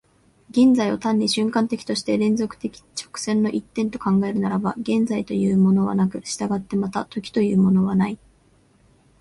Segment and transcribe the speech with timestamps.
[0.49, 8.17] 現在を単に瞬間的として連続的直線の一点と考えるならば、現在というものはなく、従ってまた時というものはない。